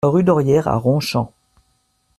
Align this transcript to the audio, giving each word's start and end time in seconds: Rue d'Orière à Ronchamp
Rue 0.03 0.23
d'Orière 0.23 0.67
à 0.67 0.77
Ronchamp 0.77 1.31